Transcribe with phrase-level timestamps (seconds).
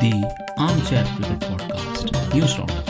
[0.00, 0.16] the
[0.56, 2.86] Armchair Cricket Podcast News Roundup.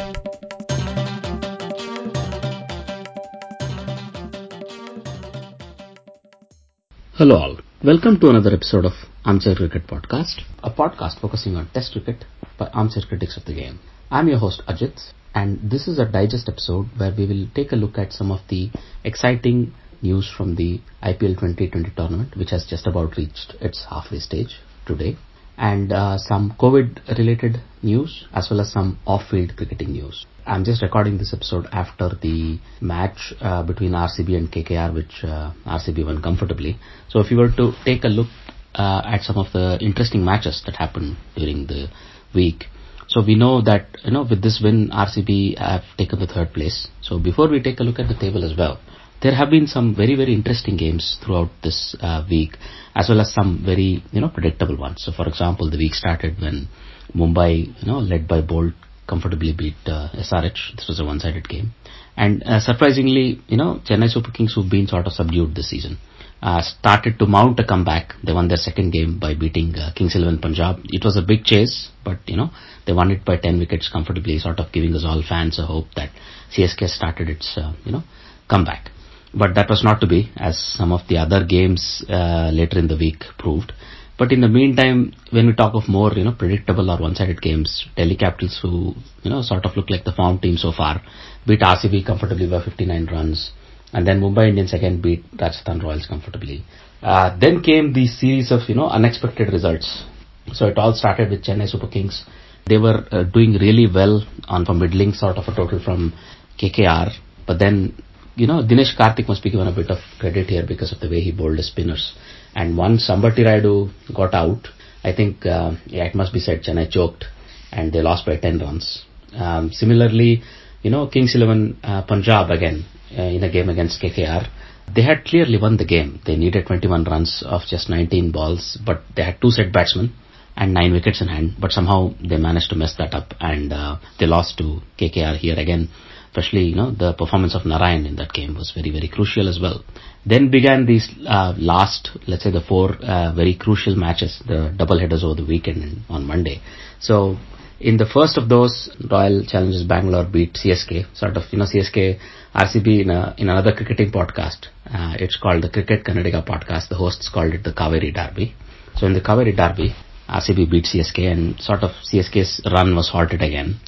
[7.15, 7.57] Hello all.
[7.83, 8.93] Welcome to another episode of
[9.25, 12.25] Armchair Cricket Podcast, a podcast focusing on Test cricket
[12.57, 13.81] by armchair critics of the game.
[14.09, 17.77] I'm your host Ajit, and this is a digest episode where we will take a
[17.77, 18.71] look at some of the
[19.03, 24.61] exciting news from the IPL 2020 tournament, which has just about reached its halfway stage
[24.87, 25.17] today
[25.61, 30.27] and uh, some COVID related news as well as some off-field cricketing news.
[30.47, 35.53] I'm just recording this episode after the match uh, between RCB and KKR which uh,
[35.67, 36.79] RCB won comfortably.
[37.09, 38.29] So if you were to take a look
[38.75, 41.89] uh, at some of the interesting matches that happened during the
[42.35, 42.65] week,
[43.07, 46.89] so we know that you know with this win RCB have taken the third place.
[47.03, 48.81] So before we take a look at the table as well,
[49.23, 52.57] there have been some very, very interesting games throughout this uh, week,
[52.95, 55.03] as well as some very, you know, predictable ones.
[55.05, 56.69] So, for example, the week started when
[57.15, 58.75] Mumbai, you know, led by Boult,
[59.07, 60.77] comfortably beat uh, SRH.
[60.77, 61.73] This was a one-sided game.
[62.17, 65.99] And uh, surprisingly, you know, Chennai Super Kings, who've been sort of subdued this season,
[66.43, 68.15] uh, started to mount a comeback.
[68.25, 70.81] They won their second game by beating uh, Kings 11 Punjab.
[70.85, 72.51] It was a big chase, but, you know,
[72.87, 75.87] they won it by 10 wickets comfortably, sort of giving us all fans a hope
[75.97, 76.11] that
[76.57, 78.03] CSK started its, uh, you know,
[78.49, 78.91] comeback.
[79.33, 82.89] But that was not to be, as some of the other games uh, later in
[82.89, 83.73] the week proved.
[84.19, 87.87] But in the meantime, when we talk of more, you know, predictable or one-sided games,
[87.97, 91.01] Delhi Capitals, who, you know, sort of look like the form team so far,
[91.47, 93.53] beat RCB comfortably by 59 runs.
[93.95, 96.65] And then Mumbai Indians again beat Rajasthan Royals comfortably.
[97.03, 100.05] Uh, then came the series of, you know, unexpected results.
[100.53, 102.25] So it all started with Chennai Super Kings.
[102.67, 106.13] They were uh, doing really well on a middling sort of a total from
[106.61, 107.13] KKR.
[107.47, 107.97] But then
[108.37, 111.09] you know, Dinesh Karthik must be given a bit of credit here because of the
[111.09, 112.15] way he bowled the spinners.
[112.55, 114.69] And once Ambati Rayudu got out,
[115.05, 117.25] I think, uh, yeah, it must be said Chennai choked
[117.73, 119.05] and they lost by 10 runs.
[119.35, 120.43] Um, similarly,
[120.83, 122.85] you know, Kings 11 uh, Punjab again
[123.17, 124.49] uh, in a game against KKR.
[124.93, 126.21] They had clearly won the game.
[126.27, 130.13] They needed 21 runs of just 19 balls, but they had two set batsmen
[130.57, 131.55] and nine wickets in hand.
[131.61, 135.59] But somehow they managed to mess that up and uh, they lost to KKR here
[135.59, 135.89] again
[136.31, 139.59] especially you know the performance of Narayan in that game was very very crucial as
[139.61, 139.83] well.
[140.25, 144.99] Then began these uh, last, let's say the four uh, very crucial matches, the double
[144.99, 146.61] headers over the weekend on Monday.
[147.01, 147.39] So
[147.81, 152.19] in the first of those, Royal Challengers Bangalore beat CSK, sort of, you know, CSK,
[152.55, 154.67] RCB in, a, in another cricketing podcast.
[154.87, 156.89] Uh, it's called the Cricket Kannadiga podcast.
[156.91, 158.55] The hosts called it the Kaveri Derby.
[158.97, 159.95] So in the Kaveri Derby,
[160.29, 163.81] RCB beat CSK and sort of CSK's run was halted again.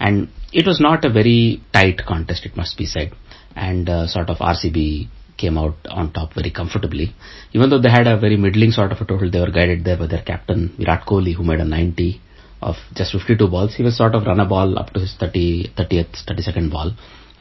[0.00, 3.12] And it was not a very tight contest, it must be said.
[3.56, 7.14] And uh, sort of RCB came out on top very comfortably.
[7.52, 9.96] Even though they had a very middling sort of a total, they were guided there
[9.96, 12.20] by their captain Virat Kohli, who made a 90
[12.62, 13.74] of just 52 balls.
[13.74, 16.92] He was sort of run a ball up to his 30, 30th, 32nd ball.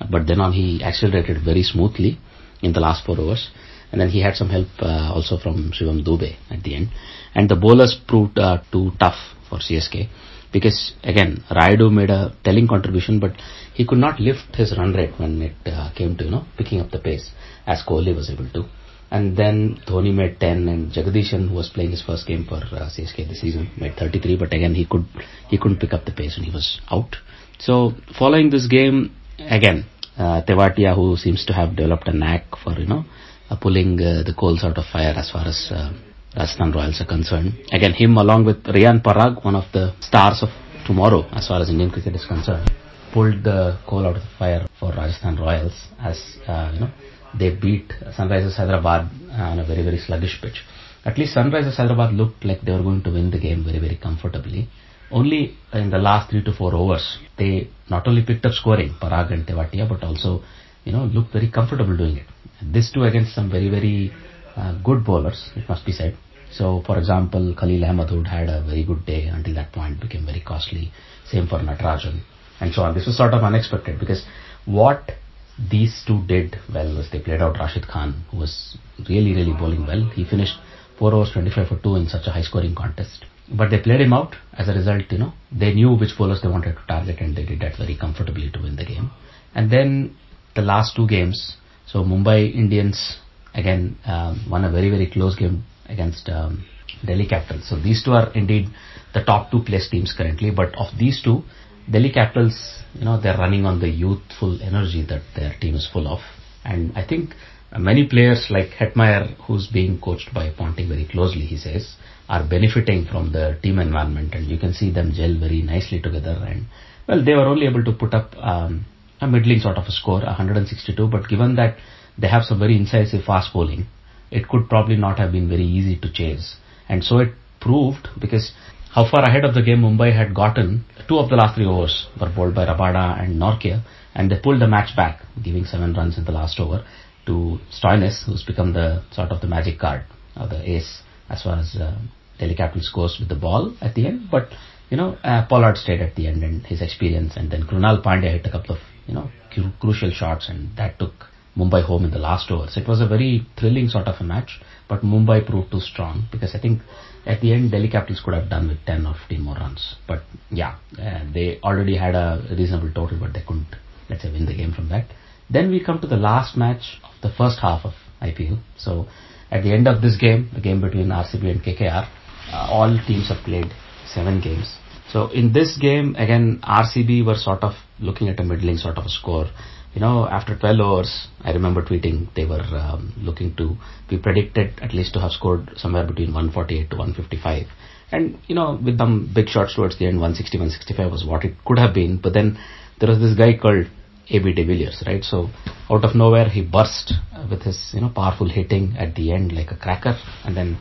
[0.10, 2.18] But then on, he accelerated very smoothly
[2.62, 3.50] in the last four overs.
[3.92, 6.90] And then he had some help uh, also from Shivam Dube at the end.
[7.36, 9.18] And the bowlers proved uh, too tough
[9.50, 10.10] for CSK
[10.56, 13.34] because again Rayudu made a telling contribution but
[13.74, 16.80] he could not lift his run rate when it uh, came to you know picking
[16.80, 17.32] up the pace
[17.66, 18.64] as Kohli was able to.
[19.12, 22.90] And then Dhoni made 10 and Jagadeesan, who was playing his first game for uh,
[22.94, 25.06] CSK this season made 33 but again he could
[25.50, 27.16] he couldn't pick up the pace and he was out.
[27.60, 29.86] So following this game again
[30.18, 33.04] uh, Tewatia who seems to have developed a knack for you know
[33.50, 35.92] uh, pulling uh, the coals out of fire as far as uh,
[36.36, 37.54] Rajasthan Royals are concerned.
[37.72, 40.50] Again, him along with Riyan Parag, one of the stars of
[40.86, 42.70] tomorrow as far as Indian cricket is concerned,
[43.14, 46.18] pulled the coal out of the fire for Rajasthan Royals as,
[46.48, 46.92] uh, you know,
[47.38, 50.64] they beat Sunrisers Hyderabad on a very, very sluggish pitch.
[51.06, 53.98] At least Sunrisers Hyderabad looked like they were going to win the game very, very
[53.98, 54.68] comfortably.
[55.12, 59.32] Only in the last three to four overs, they not only picked up scoring, Parag
[59.32, 60.42] and Tewatia, but also,
[60.84, 62.26] you know, looked very comfortable doing it.
[62.62, 66.16] This too against some very, very uh, Uh, good bowlers, it must be said.
[66.52, 70.26] So, for example, Khalil Ahmed, who had a very good day until that point, became
[70.26, 70.92] very costly.
[71.26, 72.22] Same for Natarajan,
[72.60, 72.94] and so on.
[72.94, 74.24] This was sort of unexpected because
[74.66, 75.14] what
[75.58, 78.78] these two did well was they played out Rashid Khan, who was
[79.10, 80.10] really, really bowling well.
[80.14, 80.54] He finished
[81.00, 83.26] 4 overs 25 for 2 in such a high scoring contest.
[83.52, 84.36] But they played him out.
[84.54, 87.46] As a result, you know, they knew which bowlers they wanted to target and they
[87.46, 89.12] did that very comfortably to win the game.
[89.54, 90.16] And then
[90.56, 93.18] the last two games, so Mumbai Indians
[93.54, 96.66] again um, won a very, very close game against um,
[97.06, 97.68] Delhi Capitals.
[97.70, 98.68] So these two are indeed
[99.14, 100.52] the top two place teams currently.
[100.52, 101.44] But of these two,
[101.90, 106.08] Delhi Capitals, you know, they're running on the youthful energy that their team is full
[106.08, 106.20] of.
[106.64, 107.32] And I think
[107.78, 111.96] many players like Hetmyer, who's being coached by Ponting very closely, he says,
[112.30, 116.42] are benefiting from the team environment and you can see them gel very nicely together
[116.48, 116.66] and
[117.06, 118.86] well, they were only able to put up um,
[119.20, 121.76] a middling sort of a score, 162, but given that
[122.18, 123.86] they have some very incisive fast bowling,
[124.32, 126.58] it could probably not have been very easy to chase.
[126.90, 128.52] And so it proved because
[128.94, 132.08] how far ahead of the game Mumbai had gotten, two of the last three overs
[132.20, 133.82] were bowled by Rabada and Nortje
[134.16, 136.86] and they pulled the match back, giving seven runs in the last over
[137.26, 140.04] to Stoinis, who's become the sort of the magic card,
[140.40, 141.98] or the ace as far as uh,
[142.38, 144.30] Delhi Capital scores with the ball at the end.
[144.30, 144.50] But
[144.90, 148.32] you know, uh, Pollard stayed at the end and his experience, and then Krunal Pandya
[148.32, 152.12] hit a couple of you know cru- crucial shots, and that took Mumbai home in
[152.12, 152.68] the last over.
[152.68, 156.26] So it was a very thrilling sort of a match, but Mumbai proved too strong
[156.32, 156.82] because I think
[157.26, 159.96] at the end Delhi Capitals could have done with 10 or 15 more runs.
[160.08, 163.76] But yeah, uh, they already had a reasonable total, but they couldn't,
[164.10, 165.06] let's say, win the game from that.
[165.50, 168.60] Then we come to the last match of the first half of IPL.
[168.78, 169.08] So
[169.52, 172.08] at the end of this game, the game between RCB and KKR,
[172.52, 173.72] uh, all teams have played
[174.06, 174.76] seven games.
[175.10, 179.06] So in this game, again, RCB were sort of looking at a middling sort of
[179.06, 179.48] a score.
[179.94, 183.78] You know, after 12 hours, I remember tweeting they were um, looking to,
[184.10, 187.68] we predicted at least to have scored somewhere between 148 to 155.
[188.12, 191.54] And, you know, with some big shots towards the end, 160, 165 was what it
[191.66, 192.18] could have been.
[192.18, 192.58] But then
[193.00, 193.86] there was this guy called
[194.30, 195.24] AB de Villiers, right?
[195.24, 195.50] So
[195.90, 197.14] out of nowhere, he burst
[197.50, 200.18] with his, you know, powerful hitting at the end like a cracker.
[200.44, 200.78] And then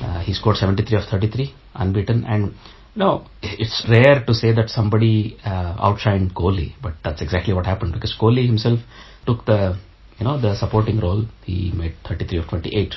[0.00, 2.24] uh, he scored 73 of 33, unbeaten.
[2.24, 2.54] And
[2.96, 7.92] no, it's rare to say that somebody uh, outshined Kohli, but that's exactly what happened
[7.92, 8.78] because Kohli himself
[9.26, 9.78] took the,
[10.18, 11.24] you know, the supporting role.
[11.44, 12.94] He made 33 of 28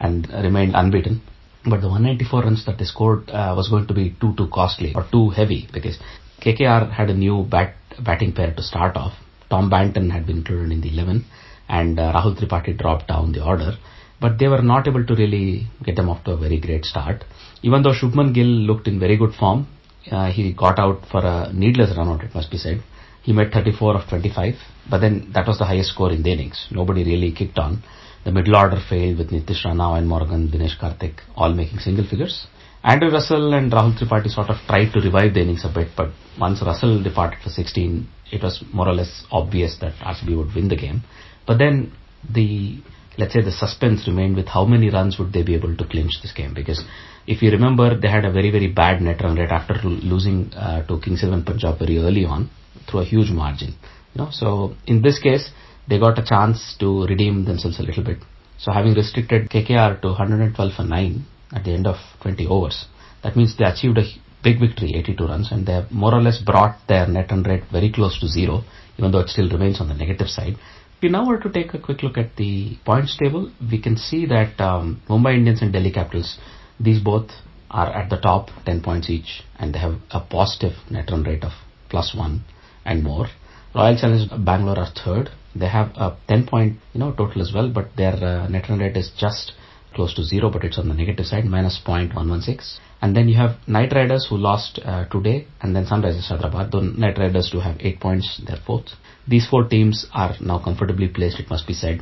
[0.00, 1.22] and remained unbeaten.
[1.64, 4.92] But the 194 runs that they scored uh, was going to be too too costly
[4.94, 5.98] or too heavy because
[6.40, 7.74] KKR had a new bat
[8.04, 9.12] batting pair to start off.
[9.50, 11.24] Tom Banton had been included in the 11
[11.68, 13.72] and uh, Rahul Tripathi dropped down the order
[14.20, 17.24] but they were not able to really get them off to a very great start.
[17.62, 19.66] Even though Shubman Gill looked in very good form,
[20.10, 22.82] uh, he got out for a needless run out, it must be said.
[23.22, 24.54] He made 34 of 25,
[24.88, 26.66] but then that was the highest score in the innings.
[26.70, 27.82] Nobody really kicked on.
[28.24, 32.46] The middle order failed with Nitish Rana, and Morgan, Dinesh Karthik all making single figures.
[32.84, 36.10] Andre Russell and Rahul Tripathi sort of tried to revive the innings a bit, but
[36.38, 40.68] once Russell departed for 16, it was more or less obvious that RCB would win
[40.68, 41.02] the game.
[41.46, 41.92] But then
[42.28, 42.78] the
[43.18, 46.14] let's say the suspense remained with how many runs would they be able to clinch
[46.22, 46.54] this game?
[46.54, 46.82] Because
[47.26, 50.86] if you remember they had a very very bad net run rate after losing uh,
[50.86, 52.48] to Kings 11 Punjab very early on
[52.88, 53.74] through a huge margin
[54.14, 54.28] you know?
[54.30, 55.50] So in this case
[55.88, 58.18] they got a chance to redeem themselves a little bit.
[58.58, 62.86] So having restricted KKR to 112 for 9 at the end of 20 overs
[63.22, 64.04] that means they achieved a
[64.42, 67.64] big victory 82 runs and they have more or less brought their net run rate
[67.72, 68.62] very close to zero
[68.96, 70.56] even though it still remains on the negative side
[71.02, 74.26] we now were to take a quick look at the points table, we can see
[74.26, 76.38] that um, Mumbai Indians and Delhi Capitals,
[76.80, 77.30] these both
[77.70, 81.44] are at the top, 10 points each, and they have a positive net run rate
[81.44, 81.52] of
[81.88, 82.44] plus one
[82.84, 83.26] and more.
[83.74, 85.30] Royal Challengers Bangalore are third.
[85.54, 88.78] They have a 10 point, you know, total as well, but their uh, net run
[88.78, 89.52] rate is just
[89.94, 92.78] close to zero, but it's on the negative side, minus 0.116.
[93.00, 96.72] And then you have Knight Riders who lost uh, today, and then Sunrisers Hyderabad.
[96.72, 98.88] The Knight Riders do have eight points, they're fourth.
[99.26, 102.00] These four teams are now comfortably placed, it must be said.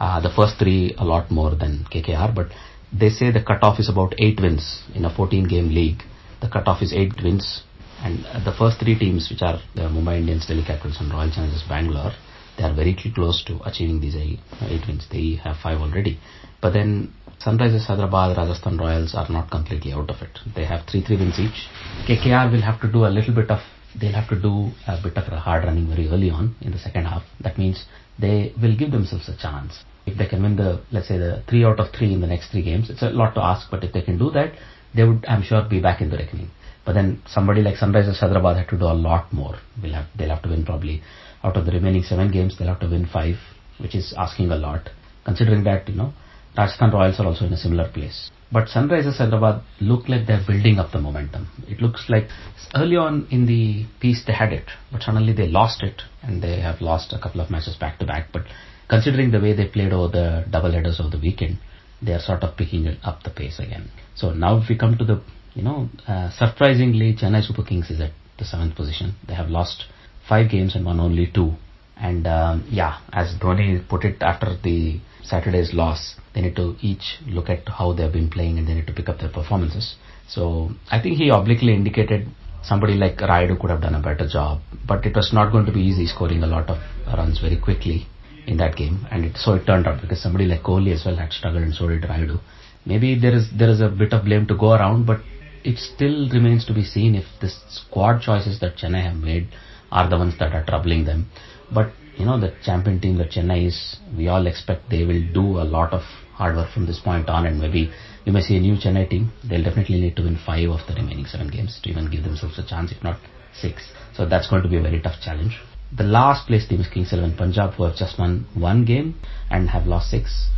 [0.00, 2.48] Uh, the first three a lot more than KKR, but
[2.92, 6.02] they say the cutoff is about eight wins in a 14 game league.
[6.40, 7.62] The cutoff is eight wins,
[8.02, 11.30] and uh, the first three teams, which are the Mumbai Indians, Delhi Capitals, and Royal
[11.30, 12.12] Challengers Bangalore,
[12.56, 15.06] they are very close to achieving these eight, eight wins.
[15.10, 16.20] They have five already.
[16.64, 17.12] But then
[17.44, 20.38] Sunrisers Hyderabad, Rajasthan Royals are not completely out of it.
[20.56, 21.68] They have 3-3 wins each.
[22.08, 23.60] KKR will have to do a little bit of,
[24.00, 26.78] they'll have to do a bit of a hard running very early on in the
[26.78, 27.22] second half.
[27.42, 27.84] That means
[28.18, 29.84] they will give themselves a chance.
[30.06, 32.50] If they can win the, let's say the 3 out of 3 in the next
[32.52, 34.54] 3 games, it's a lot to ask, but if they can do that,
[34.94, 36.50] they would, I'm sure, be back in the reckoning.
[36.86, 39.58] But then somebody like Sunrisers Hyderabad had to do a lot more.
[39.82, 41.02] Will have, they'll have to win probably
[41.42, 43.36] out of the remaining 7 games, they'll have to win 5,
[43.80, 44.88] which is asking a lot.
[45.26, 46.14] Considering that, you know,
[46.56, 48.30] Rajasthan Royals are also in a similar place.
[48.52, 51.48] But Sunrisers Hyderabad look like they're building up the momentum.
[51.68, 52.28] It looks like
[52.76, 56.60] early on in the piece they had it, but suddenly they lost it and they
[56.60, 58.28] have lost a couple of matches back to back.
[58.32, 58.44] But
[58.88, 61.58] considering the way they played over the double headers of the weekend,
[62.00, 63.90] they are sort of picking up the pace again.
[64.14, 65.20] So now if we come to the,
[65.54, 69.16] you know, uh, surprisingly Chennai Super Kings is at the seventh position.
[69.26, 69.86] They have lost
[70.28, 71.54] five games and won only two.
[71.96, 77.18] And um, yeah, as Dhoni put it after the Saturday's loss, they need to each
[77.26, 79.96] look at how they've been playing and they need to pick up their performances.
[80.28, 82.28] So I think he obliquely indicated
[82.62, 85.72] somebody like Rayudu could have done a better job, but it was not going to
[85.72, 86.78] be easy scoring a lot of
[87.20, 88.06] runs very quickly.
[88.46, 91.16] in that game, and it, so it turned out because somebody like Kohli as well
[91.16, 92.40] had struggled, and so did Rayudu.
[92.84, 95.20] Maybe there is there is a bit of blame to go around, but
[95.64, 99.48] it still remains to be seen if the squad choices that Chennai have made
[99.90, 101.30] are the ones that are troubling them.
[101.72, 105.60] But you know the champion team that Chennai is, we all expect they will do
[105.60, 106.02] a lot of
[106.34, 107.92] hard work from this point on, and maybe
[108.24, 109.32] you may see a new Chennai team.
[109.48, 112.58] They'll definitely need to win five of the remaining seven games to even give themselves
[112.58, 113.18] a chance, if not
[113.52, 113.88] six.
[114.14, 115.58] So that's going to be a very tough challenge.
[115.96, 119.68] The last place team is Kings 11 Punjab who have just won one game and
[119.70, 120.48] have lost six.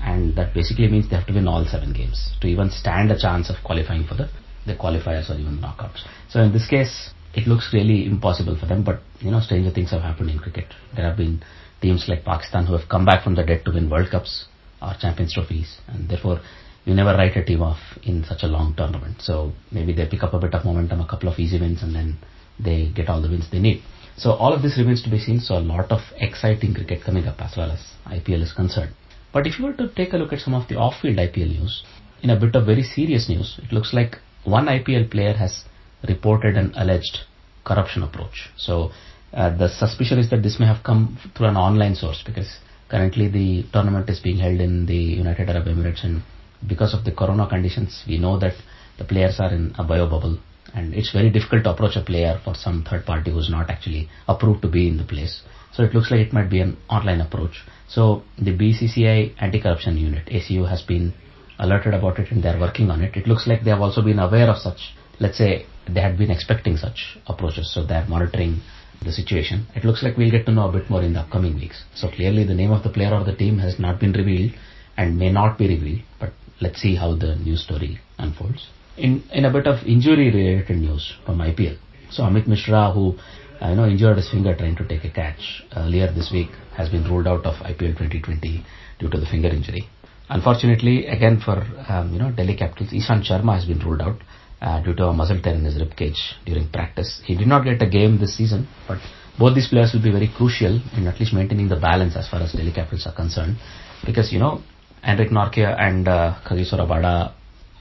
[0.00, 3.18] And that basically means they have to win all seven games to even stand a
[3.18, 4.30] chance of qualifying for the,
[4.66, 6.00] the qualifiers or even knockouts.
[6.28, 9.90] So in this case, it looks really impossible for them, but you know, stranger things
[9.90, 10.66] have happened in cricket.
[10.94, 11.42] There have been
[11.82, 14.46] teams like Pakistan who have come back from the dead to win World Cups
[14.80, 16.40] or Champions Trophies, and therefore
[16.86, 19.20] you never write a team off in such a long tournament.
[19.20, 21.94] So maybe they pick up a bit of momentum, a couple of easy wins, and
[21.94, 22.18] then
[22.58, 23.82] they get all the wins they need.
[24.16, 25.40] So all of this remains to be seen.
[25.40, 28.94] So a lot of exciting cricket coming up as well as IPL is concerned.
[29.32, 31.84] But if you were to take a look at some of the off-field IPL news,
[32.22, 35.64] in a bit of very serious news, it looks like one IPL player has
[36.08, 37.20] reported an alleged
[37.64, 38.50] corruption approach.
[38.56, 38.90] So
[39.32, 43.28] uh, the suspicion is that this may have come through an online source because currently
[43.28, 46.22] the tournament is being held in the United Arab Emirates and
[46.66, 48.54] because of the corona conditions, we know that
[48.98, 50.38] the players are in a bio bubble
[50.74, 54.08] and it's very difficult to approach a player for some third party who's not actually
[54.28, 55.42] approved to be in the place.
[55.72, 57.62] So it looks like it might be an online approach.
[57.88, 61.12] So the BCCI anti-corruption unit, ACU, has been
[61.58, 63.16] alerted about it and they're working on it.
[63.16, 66.30] It looks like they have also been aware of such, let's say they had been
[66.30, 68.60] expecting such approaches, so they're monitoring
[69.04, 69.66] the situation.
[69.74, 71.84] It looks like we'll get to know a bit more in the upcoming weeks.
[71.94, 74.52] So clearly the name of the player or the team has not been revealed
[74.96, 78.68] and may not be revealed, but let's see how the news story unfolds.
[78.96, 81.76] In, in a bit of injury related news from IPL.
[82.10, 83.18] So Amit Mishra, who
[83.60, 87.04] I know injured his finger trying to take a catch earlier this week, has been
[87.04, 88.64] ruled out of IPL 2020
[88.98, 89.88] due to the finger injury.
[90.28, 94.16] Unfortunately, again for um, you know Delhi Capitals, Ishant Sharma has been ruled out
[94.60, 97.20] uh, due to a muscle tear in his rib cage during practice.
[97.24, 98.98] He did not get a game this season, but
[99.38, 102.40] both these players will be very crucial in at least maintaining the balance as far
[102.40, 103.56] as Delhi Capitals are concerned,
[104.04, 104.62] because you know
[105.06, 107.32] Anrich Nortje and uh, Kagiso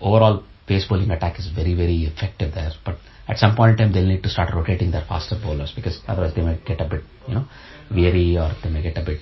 [0.02, 3.94] overall pace bowling attack is very very effective there, but at some point in time
[3.94, 7.04] they'll need to start rotating their faster bowlers because otherwise they might get a bit
[7.28, 7.46] you know
[7.90, 9.20] weary or they may get a bit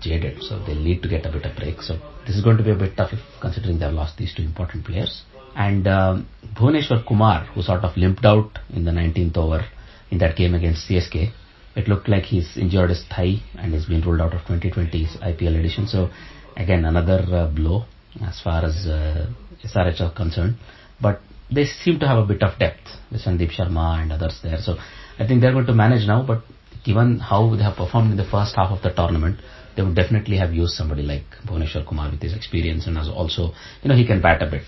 [0.00, 0.42] jaded.
[0.42, 1.80] So they'll need to get a bit of break.
[1.82, 1.94] So
[2.26, 4.84] this is going to be a bit tough if, considering they've lost these two important
[4.84, 5.22] players
[5.54, 9.64] and um, Bhuvneshwar Kumar who sort of limped out in the 19th over
[10.10, 11.32] in that game against CSK
[11.76, 15.58] it looked like he's injured his thigh and he's been ruled out of 2020's IPL
[15.58, 16.10] edition so
[16.56, 17.84] again another uh, blow
[18.26, 19.26] as far as uh,
[19.64, 20.56] SRH are concerned
[21.00, 24.58] but they seem to have a bit of depth with Sandeep Sharma and others there.
[24.60, 24.76] So
[25.18, 26.42] I think they're going to manage now, but
[26.84, 29.40] given how they have performed in the first half of the tournament,
[29.76, 33.52] they would definitely have used somebody like Bhuvneshwar Kumar with his experience and also,
[33.82, 34.64] you know, he can bat a bit.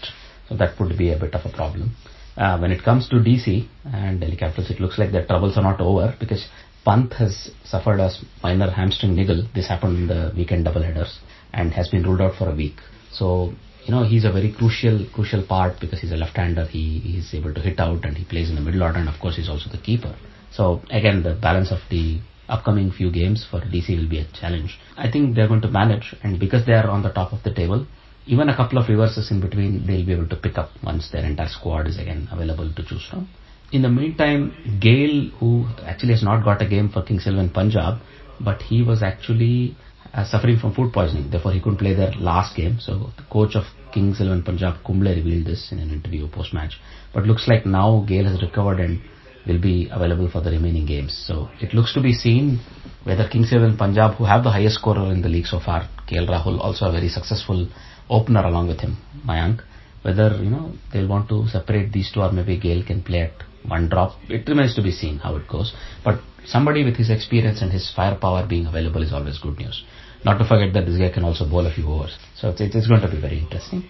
[0.50, 1.96] So that could be a bit of a problem.
[2.36, 5.62] Uh, when it comes to DC and Delhi Capitals, it looks like their troubles are
[5.62, 6.46] not over because
[6.84, 8.10] Pant has suffered a
[8.42, 9.46] minor hamstring niggle.
[9.54, 11.18] This happened in the weekend doubleheaders
[11.52, 12.76] and has been ruled out for a week.
[13.12, 13.52] So
[13.86, 16.66] you know, he's a very crucial, crucial part because he's a left-hander.
[16.66, 19.18] He is able to hit out and he plays in the middle order and of
[19.20, 20.16] course he's also the keeper.
[20.52, 24.78] So again, the balance of the upcoming few games for DC will be a challenge.
[24.96, 27.54] I think they're going to manage and because they are on the top of the
[27.54, 27.86] table,
[28.30, 31.24] even a couple of reverses in between, they'll be able to pick up once their
[31.24, 33.28] entire squad is again available to choose from.
[33.72, 37.98] In the meantime, Gayle, who actually has not got a game for Kings 11 Punjab,
[38.40, 39.76] but he was actually
[40.14, 41.28] uh, suffering from food poisoning.
[41.30, 42.78] Therefore, he couldn't play their last game.
[42.78, 46.78] So, the coach of Kings 11 Punjab, Kumble, revealed this in an interview post-match.
[47.12, 49.00] But looks like now Gayle has recovered and
[49.46, 51.20] will be available for the remaining games.
[51.26, 52.60] So, it looks to be seen
[53.02, 56.28] whether Kings 11 Punjab, who have the highest scorer in the league so far, KL
[56.28, 57.68] Rahul, also a very successful
[58.10, 59.62] opener along with him, Mayank,
[60.02, 63.32] whether, you know, they'll want to separate these two or maybe Gayle can play at
[63.66, 64.12] one drop.
[64.28, 65.74] It remains to be seen how it goes.
[66.04, 69.84] But somebody with his experience and his firepower being available is always good news.
[70.24, 72.16] Not to forget that this guy can also bowl a few overs.
[72.36, 73.84] So it's, it's going to be very interesting.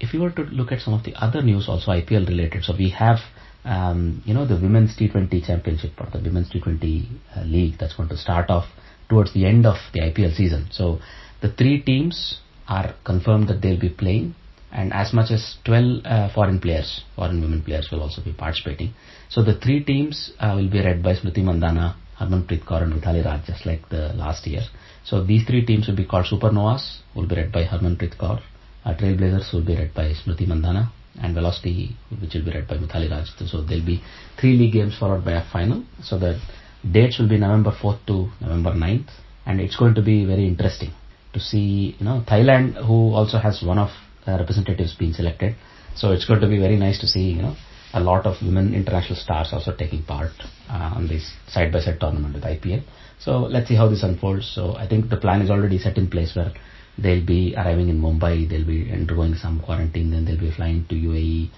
[0.00, 2.74] If you were to look at some of the other news also IPL related, so
[2.78, 3.18] we have
[3.64, 8.08] um, you know the Women's T20 Championship or the Women's T20 uh, League that's going
[8.10, 8.66] to start off
[9.08, 10.68] towards the end of the IPL season.
[10.70, 11.00] So
[11.42, 12.38] the three teams
[12.68, 14.34] are confirmed that they'll be playing
[14.70, 18.92] and as much as 12 uh, foreign players, foreign women players will also be participating.
[19.30, 23.24] So the three teams uh, will be led by Smriti Mandhana, Harmanpreet Kaur and Mithali
[23.24, 24.62] Raj just like the last year.
[25.04, 28.42] So these three teams will be called Supernovas, will be led by Harmanpreet Kaur,
[28.84, 30.90] uh, Trailblazers will be led by Smriti Mandhana
[31.22, 33.28] and Velocity which will be led by Mithali Raj.
[33.50, 34.02] So there'll be
[34.38, 35.84] three league games followed by a final.
[36.02, 36.38] So the
[36.90, 39.08] dates will be November 4th to November 9th
[39.46, 40.92] and it's going to be very interesting
[41.32, 43.90] to see, you know, Thailand, who also has one of
[44.26, 45.54] uh, representatives being selected.
[45.94, 47.56] So it's going to be very nice to see, you know,
[47.94, 50.32] a lot of women international stars also taking part
[50.68, 52.82] uh, on this side-by-side tournament with IPL.
[53.18, 54.50] So let's see how this unfolds.
[54.54, 56.52] So I think the plan is already set in place where
[56.98, 60.94] they'll be arriving in Mumbai, they'll be undergoing some quarantine, then they'll be flying to
[60.94, 61.50] UAE.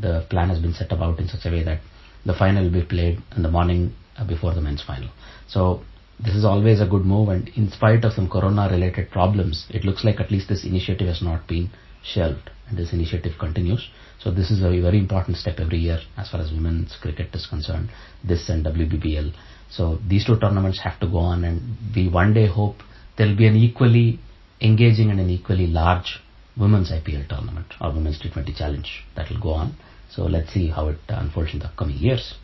[0.00, 1.80] The plan has been set about in such a way that
[2.24, 5.10] the final will be played in the morning uh, before the men's final.
[5.48, 5.82] So
[6.20, 9.84] this is always a good move and in spite of some corona related problems, it
[9.84, 11.70] looks like at least this initiative has not been
[12.02, 13.88] shelved and this initiative continues.
[14.18, 17.46] So this is a very important step every year as far as women's cricket is
[17.46, 17.90] concerned,
[18.22, 19.32] this and WBBL.
[19.70, 22.76] So these two tournaments have to go on and we one day hope
[23.16, 24.20] there will be an equally
[24.60, 26.20] engaging and an equally large
[26.56, 29.74] women's IPL tournament or women's T20 challenge that will go on.
[30.10, 32.34] So let's see how it unfolds in the coming years.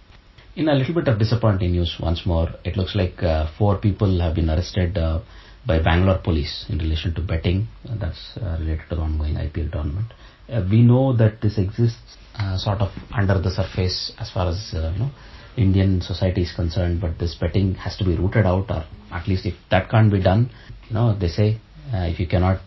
[0.59, 4.19] In a little bit of disappointing news once more, it looks like uh, four people
[4.19, 5.21] have been arrested uh,
[5.65, 7.69] by Bangalore police in relation to betting.
[7.89, 10.13] Uh, that's uh, related to the ongoing IPL tournament.
[10.49, 14.71] Uh, we know that this exists uh, sort of under the surface as far as
[14.73, 15.11] you know
[15.57, 19.47] Indian society is concerned, but this betting has to be rooted out, or at least
[19.47, 20.51] if that can't be done,
[20.89, 21.61] you know they say
[21.93, 22.59] if you cannot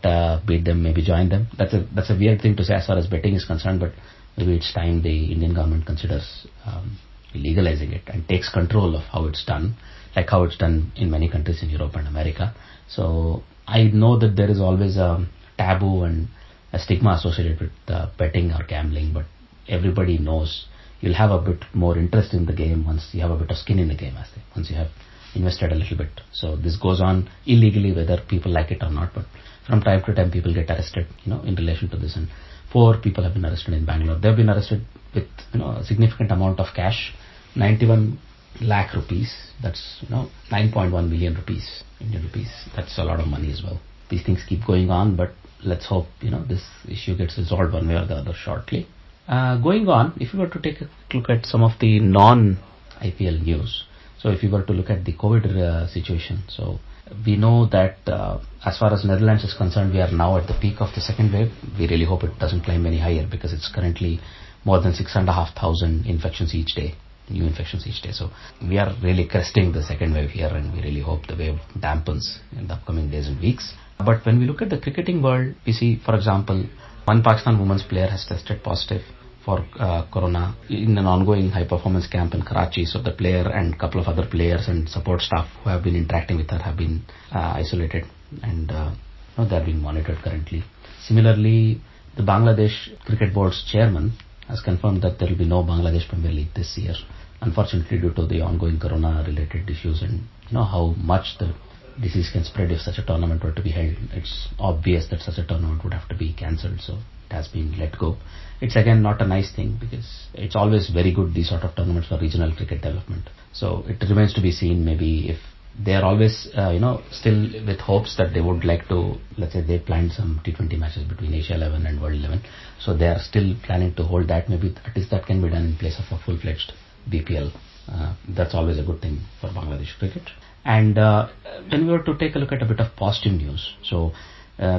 [0.47, 1.47] beat them, maybe join them.
[1.57, 3.91] That's a that's a weird thing to say as far as betting is concerned, but
[4.37, 6.97] maybe it's time the Indian government considers um,
[7.33, 9.75] legalizing it and takes control of how it's done,
[10.15, 12.53] like how it's done in many countries in Europe and America.
[12.87, 15.25] So I know that there is always a
[15.57, 16.27] taboo and
[16.73, 19.25] a stigma associated with uh, betting or gambling, but
[19.67, 20.65] everybody knows
[20.99, 23.57] you'll have a bit more interest in the game once you have a bit of
[23.57, 24.89] skin in the game, as they, once you have
[25.33, 26.21] invested a little bit.
[26.31, 29.25] So this goes on illegally, whether people like it or not, but
[29.67, 32.15] from time to time people get arrested, you know, in relation to this.
[32.15, 32.27] And
[32.71, 34.19] four people have been arrested in Bangalore.
[34.19, 37.13] They've been arrested with, you know, a significant amount of cash,
[37.55, 38.19] 91
[38.61, 39.33] lakh rupees.
[39.61, 42.49] That's, you know, 9.1 million rupees, Indian rupees.
[42.75, 43.79] That's a lot of money as well.
[44.09, 45.31] These things keep going on, but
[45.63, 48.87] let's hope, you know, this issue gets resolved one way or the other shortly.
[49.27, 53.43] Uh, going on, if you were to take a look at some of the non-IPL
[53.43, 53.85] news,
[54.19, 56.79] so if you were to look at the COVID uh, situation, so
[57.25, 60.57] we know that uh, as far as Netherlands is concerned, we are now at the
[60.59, 61.51] peak of the second wave.
[61.77, 64.19] We really hope it doesn't climb any higher because it's currently
[64.63, 66.95] more than six and a half thousand infections each day,
[67.29, 68.11] new infections each day.
[68.11, 68.29] So
[68.61, 72.39] we are really cresting the second wave here and we really hope the wave dampens
[72.57, 73.73] in the upcoming days and weeks.
[73.97, 76.65] But when we look at the cricketing world, we see, for example,
[77.05, 79.01] one Pakistan women's player has tested positive
[79.45, 82.85] for uh, corona in an ongoing high performance camp in Karachi.
[82.85, 86.37] So the player and couple of other players and support staff who have been interacting
[86.37, 88.05] with her have been uh, isolated
[88.43, 88.91] and uh,
[89.37, 90.63] you know, they are being monitored currently.
[91.07, 91.81] Similarly,
[92.15, 94.13] the Bangladesh Cricket Board's chairman
[94.51, 96.93] has confirmed that there will be no Bangladesh Premier League this year.
[97.41, 101.53] Unfortunately, due to the ongoing corona-related issues and you know how much the
[101.99, 105.37] disease can spread if such a tournament were to be held, it's obvious that such
[105.37, 106.81] a tournament would have to be cancelled.
[106.81, 106.97] So
[107.29, 108.17] it has been let go.
[108.59, 112.09] It's again not a nice thing because it's always very good these sort of tournaments
[112.09, 113.29] for regional cricket development.
[113.53, 115.39] So it remains to be seen maybe if
[115.79, 119.53] they are always, uh, you know, still with hopes that they would like to, let's
[119.53, 122.43] say they planned some T20 matches between Asia 11 and World 11.
[122.79, 124.49] So they are still planning to hold that.
[124.49, 126.73] Maybe at least that can be done in place of a full-fledged
[127.09, 127.51] BPL.
[127.87, 130.23] Uh, that's always a good thing for Bangladesh cricket.
[130.63, 131.29] And uh,
[131.69, 134.11] when we were to take a look at a bit of positive news, so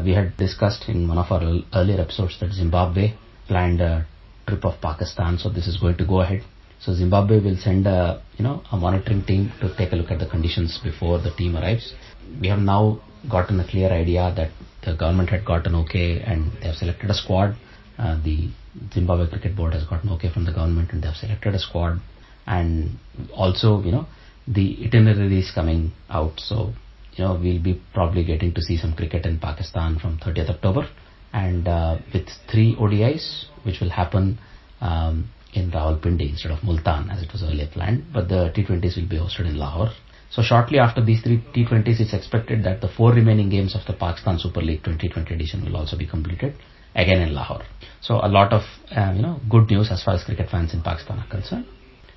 [0.04, 1.42] we had discussed in one of our
[1.74, 3.14] earlier episodes that Zimbabwe
[3.48, 4.06] planned a
[4.46, 6.42] trip of Pakistan, so this is going to go ahead.
[6.84, 10.18] So Zimbabwe will send a you know a monitoring team to take a look at
[10.18, 11.94] the conditions before the team arrives.
[12.40, 14.50] We have now gotten a clear idea that
[14.84, 17.56] the government had gotten okay and they have selected a squad.
[17.98, 18.48] Uh, the
[18.92, 22.00] Zimbabwe Cricket Board has gotten okay from the government and they have selected a squad.
[22.46, 22.98] And
[23.32, 24.06] also, you know,
[24.48, 26.40] the itinerary is coming out.
[26.40, 26.72] So,
[27.12, 30.88] you know, we'll be probably getting to see some cricket in Pakistan from 30th October
[31.32, 34.38] and uh, with three ODIs, which will happen
[34.80, 39.08] um, in Rawalpindi instead of Multan as it was earlier planned, but the T20s will
[39.08, 39.90] be hosted in Lahore.
[40.30, 43.92] So shortly after these three T20s, it's expected that the four remaining games of the
[43.92, 46.54] Pakistan Super League 2020 edition will also be completed,
[46.94, 47.64] again in Lahore.
[48.00, 48.62] So a lot of
[48.96, 51.66] um, you know good news as far as cricket fans in Pakistan are concerned.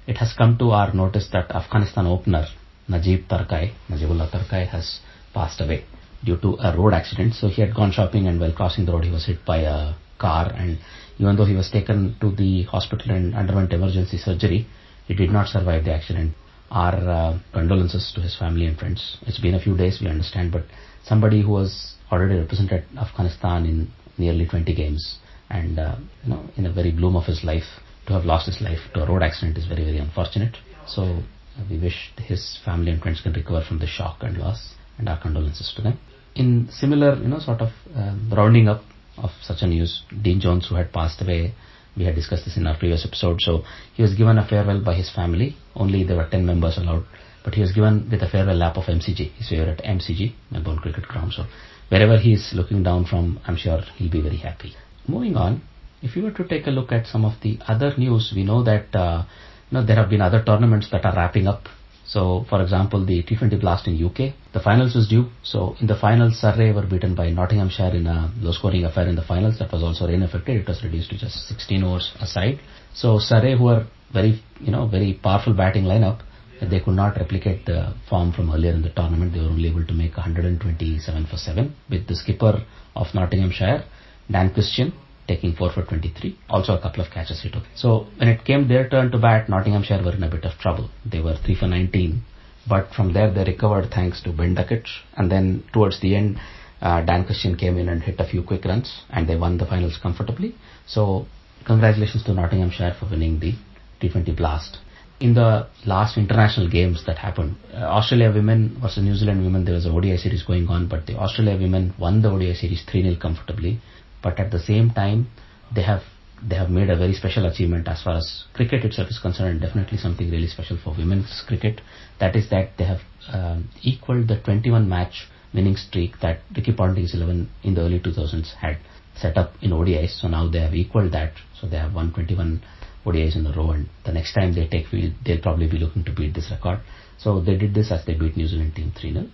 [0.07, 2.45] It has come to our notice that Afghanistan opener
[2.87, 4.99] Najib Tarkai, Najibullah Tarkai has
[5.33, 5.83] passed away
[6.23, 7.33] due to a road accident.
[7.33, 9.95] So he had gone shopping and while crossing the road he was hit by a
[10.19, 10.77] car and
[11.17, 14.67] even though he was taken to the hospital and underwent emergency surgery,
[15.07, 16.33] he did not survive the accident.
[16.71, 19.17] Our uh, condolences to his family and friends.
[19.27, 20.63] It's been a few days, we understand, but
[21.03, 26.65] somebody who was already represented Afghanistan in nearly 20 games and uh, you know in
[26.65, 29.57] a very bloom of his life to have lost his life to a road accident
[29.57, 30.57] is very very unfortunate.
[30.87, 34.75] So uh, we wish his family and friends can recover from the shock and loss
[34.97, 35.99] and our condolences to them.
[36.35, 38.81] In similar, you know, sort of um, rounding up
[39.25, 41.53] of such a news, Dean Jones, who had passed away,
[41.97, 43.41] we had discussed this in our previous episode.
[43.41, 45.55] So he was given a farewell by his family.
[45.75, 47.05] Only there were 10 members allowed.
[47.43, 51.07] But he was given with a farewell lap of MCG, his favorite MCG, Melbourne Cricket
[51.07, 51.33] Ground.
[51.33, 51.45] So
[51.89, 54.73] wherever he is looking down from, I'm sure he'll be very happy.
[55.07, 55.61] Moving on,
[56.01, 58.63] if you were to take a look at some of the other news, we know
[58.63, 59.23] that uh,
[59.69, 61.63] you know, there have been other tournaments that are wrapping up
[62.07, 65.25] so, for example, the T20 Blast in UK, the finals was due.
[65.41, 69.23] So, in the finals, Surrey were beaten by Nottinghamshire in a low-scoring affair in the
[69.23, 69.57] finals.
[69.57, 70.57] That was also rain affected.
[70.57, 72.59] It was reduced to just 16 overs aside.
[72.93, 76.21] So, Surrey, who are very, you know, very powerful batting lineup,
[76.61, 79.33] they could not replicate the form from earlier in the tournament.
[79.33, 82.63] They were only able to make 127 for 7 with the skipper
[82.95, 83.83] of Nottinghamshire,
[84.31, 84.93] Dan Christian,
[85.27, 86.37] taking 4 for 23.
[86.49, 87.63] Also a couple of catches he took.
[87.75, 90.89] So when it came their turn to bat, Nottinghamshire were in a bit of trouble.
[91.05, 92.21] They were 3 for 19.
[92.67, 94.87] But from there they recovered thanks to Ben Duckett.
[95.15, 96.39] And then towards the end,
[96.81, 99.65] uh, Dan Christian came in and hit a few quick runs and they won the
[99.65, 100.55] finals comfortably.
[100.85, 101.25] So
[101.65, 103.53] congratulations to Nottinghamshire for winning the
[104.01, 104.79] T20 Blast.
[105.21, 109.73] In the last international games that happened, uh, Australia women versus New Zealand women, there
[109.73, 113.21] was a ODI series going on, but the Australia women won the ODI series 3-0
[113.21, 113.79] comfortably
[114.25, 115.27] but at the same time
[115.75, 116.03] they have
[116.49, 119.61] they have made a very special achievement as far as cricket itself is concerned and
[119.61, 121.79] definitely something really special for women's cricket.
[122.19, 122.99] That is that they have
[123.31, 128.53] um, equaled the 21 match winning streak that Ricky Ponting's 11 in the early 2000s
[128.55, 128.77] had
[129.15, 131.33] set up in ODIs so now they have equaled that.
[131.59, 132.61] So they have won 21
[133.05, 136.03] ODIs in a row and the next time they take field they'll probably be looking
[136.03, 136.79] to beat this record.
[137.17, 139.31] So they did this as they beat New Zealand team 3-0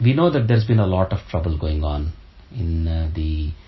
[0.00, 2.12] we know that there's been a lot of trouble going on
[2.52, 3.67] in uh, the uh,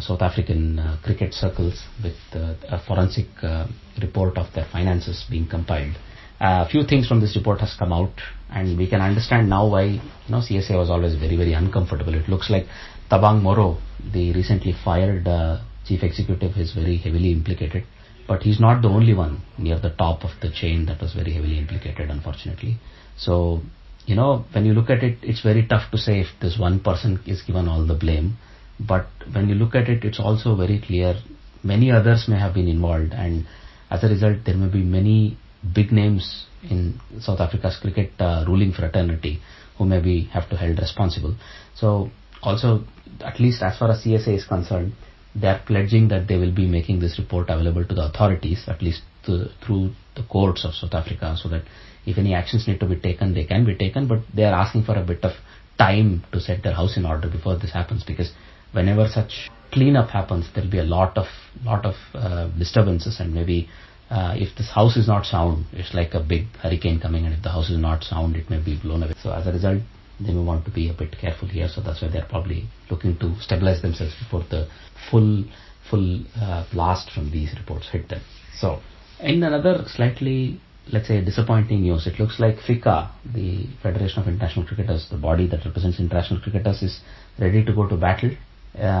[0.00, 3.66] South African uh, cricket circles with uh, a forensic uh,
[4.00, 5.94] report of their finances being compiled.
[6.40, 8.12] Uh, a few things from this report has come out
[8.50, 12.14] and we can understand now why you know CSA was always very very uncomfortable.
[12.14, 12.66] It looks like
[13.10, 13.78] Thabang Moroe,
[14.12, 17.84] the recently fired uh, chief executive, is very heavily implicated.
[18.26, 21.32] But he's not the only one near the top of the chain that was very
[21.32, 22.78] heavily implicated, unfortunately.
[23.16, 23.60] So,
[24.04, 26.80] you know, when you look at it, it's very tough to say if this one
[26.80, 28.36] person is given all the blame
[28.78, 31.14] but when you look at it, it's also very clear
[31.62, 33.46] many others may have been involved and
[33.90, 35.36] as a result there may be many
[35.74, 39.40] big names in South Africa's cricket uh, ruling fraternity
[39.78, 41.34] who maybe have to held responsible.
[41.74, 42.10] So
[42.42, 42.84] also
[43.24, 44.92] at least as far as CSA is concerned,
[45.34, 48.80] they are pledging that they will be making this report available to the authorities, at
[48.80, 51.62] least to, through the courts of South Africa, so that
[52.06, 54.84] if any actions need to be taken, they can be taken, but they are asking
[54.84, 55.32] for a bit of
[55.78, 58.32] time to set their house in order before this happens because
[58.76, 61.26] whenever such cleanup happens, there'll be a lot of
[61.64, 63.68] lot of uh, disturbances, and maybe
[64.10, 67.42] uh, if this house is not sound, it's like a big hurricane coming, and if
[67.42, 69.14] the house is not sound, it may be blown away.
[69.22, 69.82] So as a result,
[70.20, 71.68] they may want to be a bit careful here.
[71.68, 74.68] So that's why they're probably looking to stabilize themselves before the
[75.10, 75.44] full
[75.90, 78.20] full uh, blast from these reports hit them.
[78.60, 78.80] So
[79.20, 80.60] in another slightly
[80.92, 82.06] let's say disappointing news.
[82.06, 86.80] It looks like FICA, the Federation of International Cricketers, the body that represents international cricketers,
[86.82, 87.00] is
[87.40, 88.30] ready to go to battle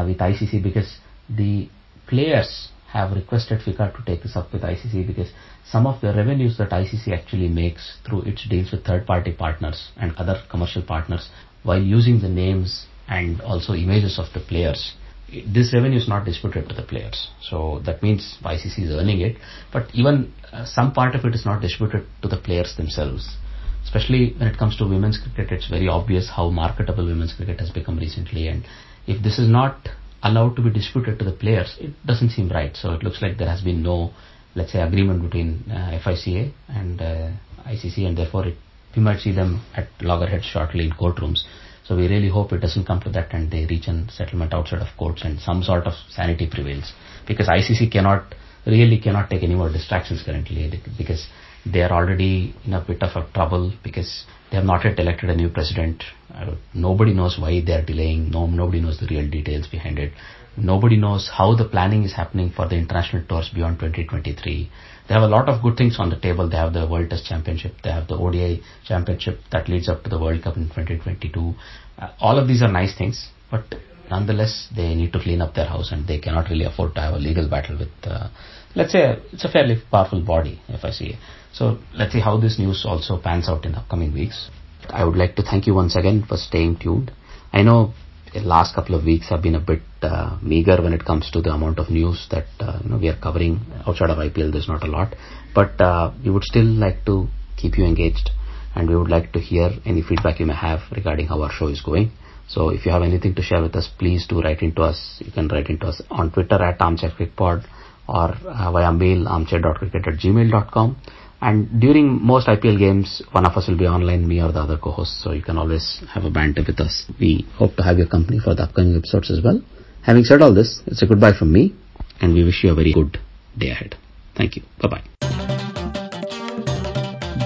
[0.06, 1.68] with ICC because the
[2.06, 5.30] players have requested FICA to take this up with ICC because
[5.64, 10.14] some of the revenues that ICC actually makes through its deals with third-party partners and
[10.16, 11.28] other commercial partners
[11.62, 14.94] while using the names and also images of the players.
[15.28, 17.28] This revenue is not distributed to the players.
[17.42, 19.36] So that means ICC is earning it.
[19.72, 23.36] But even uh, some part of it is not distributed to the players themselves.
[23.84, 27.70] Especially when it comes to women's cricket, it's very obvious how marketable women's cricket has
[27.70, 28.46] become recently.
[28.46, 28.64] And
[29.06, 29.88] if this is not
[30.22, 32.76] allowed to be disputed to the players, it doesn't seem right.
[32.76, 34.12] So it looks like there has been no,
[34.54, 37.30] let's say, agreement between uh, FICA and uh,
[37.66, 38.56] ICC, and therefore it,
[38.96, 41.44] we might see them at loggerheads shortly in courtrooms.
[41.86, 44.82] So we really hope it doesn't come to that and they reach a settlement outside
[44.82, 46.92] of courts and some sort of sanity prevails.
[47.28, 48.34] Because ICC cannot,
[48.66, 51.26] really cannot take any more distractions currently because
[51.64, 55.30] they are already in a bit of a trouble because they have not yet elected
[55.30, 56.04] a new president.
[56.32, 58.30] Uh, nobody knows why they are delaying.
[58.30, 60.12] No, nobody knows the real details behind it.
[60.56, 64.70] Nobody knows how the planning is happening for the international tours beyond 2023.
[65.08, 66.48] They have a lot of good things on the table.
[66.48, 67.74] They have the World Test Championship.
[67.84, 71.54] They have the ODI Championship that leads up to the World Cup in 2022.
[71.98, 73.74] Uh, all of these are nice things, but
[74.10, 77.14] nonetheless, they need to clean up their house and they cannot really afford to have
[77.14, 78.28] a legal battle with, uh,
[78.74, 81.16] let's say, it's a fairly powerful body, if I FICA.
[81.52, 84.50] So let's see how this news also pans out in the upcoming weeks.
[84.88, 87.10] I would like to thank you once again for staying tuned.
[87.52, 87.94] I know
[88.32, 91.40] the last couple of weeks have been a bit uh, meager when it comes to
[91.40, 94.52] the amount of news that uh, you know we are covering outside of IPL.
[94.52, 95.14] There's not a lot,
[95.54, 98.30] but uh, we would still like to keep you engaged
[98.74, 101.68] and we would like to hear any feedback you may have regarding how our show
[101.68, 102.12] is going.
[102.48, 105.20] So if you have anything to share with us, please do write into us.
[105.24, 107.66] You can write into us on Twitter at armchaircrickpod
[108.08, 110.96] or uh, via mail armchair.cricket at gmail.com.
[111.40, 114.78] And during most IPL games, one of us will be online, me or the other
[114.78, 117.04] co-host, so you can always have a banter with us.
[117.20, 119.60] We hope to have your company for the upcoming episodes as well.
[120.02, 121.74] Having said all this, it's a goodbye from me,
[122.20, 123.18] and we wish you a very good
[123.58, 123.96] day ahead.
[124.34, 124.62] Thank you.
[124.80, 125.02] Bye-bye.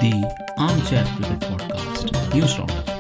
[0.01, 0.15] The
[0.57, 3.00] Armchair Cricket Podcast News Roundup.